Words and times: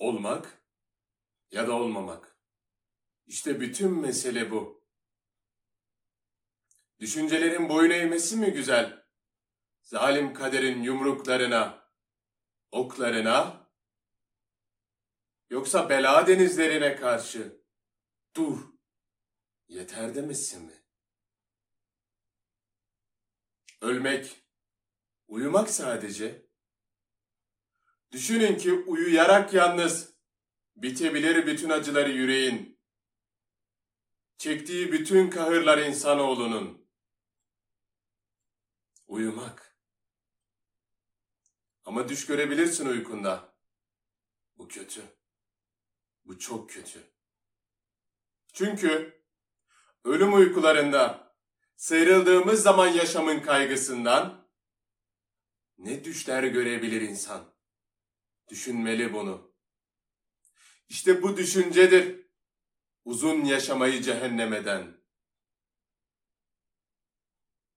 Olmak 0.00 0.64
ya 1.50 1.68
da 1.68 1.72
olmamak. 1.72 2.38
İşte 3.26 3.60
bütün 3.60 4.00
mesele 4.00 4.50
bu. 4.50 4.84
Düşüncelerin 6.98 7.68
boyun 7.68 7.90
eğmesi 7.90 8.36
mi 8.36 8.52
güzel? 8.52 9.06
Zalim 9.82 10.34
kaderin 10.34 10.82
yumruklarına, 10.82 11.92
oklarına, 12.70 13.70
yoksa 15.50 15.88
bela 15.88 16.26
denizlerine 16.26 16.96
karşı 16.96 17.64
dur, 18.36 18.72
yeter 19.68 20.14
demesin 20.14 20.64
mi? 20.64 20.84
Ölmek, 23.80 24.44
uyumak 25.28 25.70
sadece. 25.70 26.49
Düşünün 28.12 28.58
ki 28.58 28.72
uyuyarak 28.72 29.54
yalnız 29.54 30.14
bitebilir 30.76 31.46
bütün 31.46 31.70
acıları 31.70 32.10
yüreğin. 32.10 32.80
Çektiği 34.38 34.92
bütün 34.92 35.30
kahırlar 35.30 35.78
insanoğlunun. 35.78 36.86
Uyumak. 39.06 39.76
Ama 41.84 42.08
düş 42.08 42.26
görebilirsin 42.26 42.86
uykunda. 42.86 43.54
Bu 44.56 44.68
kötü. 44.68 45.02
Bu 46.24 46.38
çok 46.38 46.70
kötü. 46.70 47.10
Çünkü 48.52 49.22
ölüm 50.04 50.34
uykularında 50.34 51.34
sıyrıldığımız 51.76 52.62
zaman 52.62 52.88
yaşamın 52.88 53.40
kaygısından 53.40 54.48
ne 55.78 56.04
düşler 56.04 56.42
görebilir 56.42 57.00
insan. 57.00 57.59
Düşünmeli 58.50 59.12
bunu. 59.12 59.54
İşte 60.88 61.22
bu 61.22 61.36
düşüncedir 61.36 62.26
uzun 63.04 63.44
yaşamayı 63.44 64.02
cehennem 64.02 64.52
eden. 64.52 65.00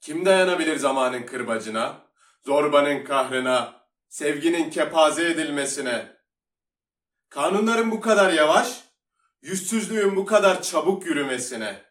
Kim 0.00 0.24
dayanabilir 0.24 0.76
zamanın 0.76 1.26
kırbacına, 1.26 2.10
zorbanın 2.44 3.04
kahrına, 3.04 3.88
sevginin 4.08 4.70
kepaze 4.70 5.30
edilmesine? 5.30 6.16
Kanunların 7.28 7.90
bu 7.90 8.00
kadar 8.00 8.32
yavaş, 8.32 8.84
yüzsüzlüğün 9.42 10.16
bu 10.16 10.26
kadar 10.26 10.62
çabuk 10.62 11.06
yürümesine? 11.06 11.84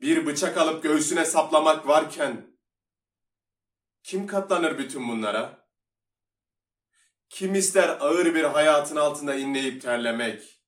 Bir 0.00 0.26
bıçak 0.26 0.56
alıp 0.56 0.82
göğsüne 0.82 1.24
saplamak 1.24 1.88
varken, 1.88 2.58
kim 4.02 4.26
katlanır 4.26 4.78
bütün 4.78 5.08
bunlara? 5.08 5.65
Kim 7.28 7.54
ister 7.54 7.88
ağır 7.88 8.34
bir 8.34 8.44
hayatın 8.44 8.96
altında 8.96 9.34
inleyip 9.34 9.82
terlemek? 9.82 10.62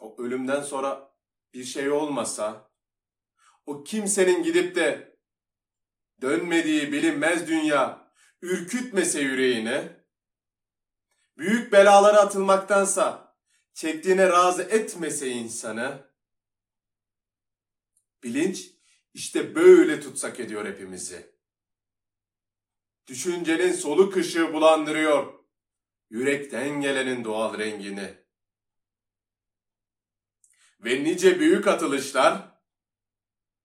O 0.00 0.22
ölümden 0.22 0.62
sonra 0.62 1.14
bir 1.54 1.64
şey 1.64 1.90
olmasa, 1.90 2.70
o 3.66 3.84
kimsenin 3.84 4.42
gidip 4.42 4.76
de 4.76 5.18
dönmediği 6.20 6.92
bilinmez 6.92 7.48
dünya 7.48 8.12
ürkütmese 8.42 9.20
yüreğini, 9.20 9.92
büyük 11.36 11.72
belalara 11.72 12.20
atılmaktansa 12.20 13.36
çektiğine 13.74 14.28
razı 14.28 14.62
etmese 14.62 15.28
insanı, 15.28 16.14
bilinç 18.22 18.70
işte 19.14 19.54
böyle 19.54 20.00
tutsak 20.00 20.40
ediyor 20.40 20.66
hepimizi. 20.66 21.33
Düşüncenin 23.06 23.72
soluk 23.72 24.16
ışığı 24.16 24.52
bulandırıyor, 24.52 25.44
yürekten 26.10 26.80
gelenin 26.80 27.24
doğal 27.24 27.58
rengini. 27.58 28.24
Ve 30.80 31.04
nice 31.04 31.40
büyük 31.40 31.66
atılışlar 31.66 32.60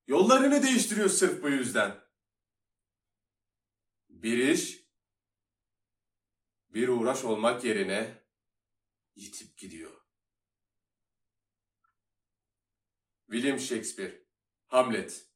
yollarını 0.07 0.63
değiştiriyor 0.63 1.09
sırf 1.09 1.43
bu 1.43 1.49
yüzden. 1.49 1.99
Bir 4.09 4.37
iş, 4.37 4.79
bir 6.69 6.87
uğraş 6.87 7.23
olmak 7.23 7.63
yerine 7.63 8.23
yitip 9.15 9.57
gidiyor. 9.57 10.01
William 13.31 13.59
Shakespeare, 13.59 14.23
Hamlet 14.67 15.28